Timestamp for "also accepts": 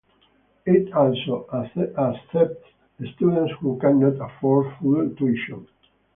0.93-2.65